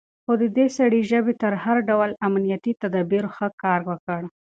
خو 0.23 0.33
د 0.41 0.43
دې 0.57 0.65
سړي 0.77 1.01
ژبې 1.11 1.33
تر 1.43 1.53
هر 1.63 1.77
ډول 1.89 2.09
امنيتي 2.27 2.71
تدابيرو 2.81 3.33
ښه 3.35 3.47
کار 3.63 3.79
وکړ. 3.89 4.21